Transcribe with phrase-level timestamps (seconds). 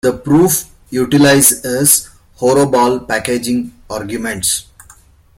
[0.03, 2.09] The proof utilizes
[2.39, 4.65] horoball-packing arguments.